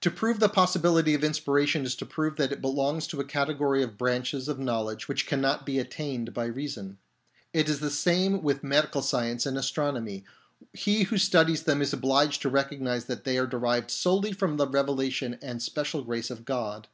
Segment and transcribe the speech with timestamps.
[0.00, 3.82] To prove the possibility of inspiration is to prove that it belongs to a category
[3.82, 6.96] of branches of know ledge which cannot be attained by reason.
[7.52, 10.24] It is the same with medical science and astronomy.
[10.72, 14.66] He who studies them is obliged to recognise that they are derived solely from the
[14.66, 16.88] revelation and special grace of God.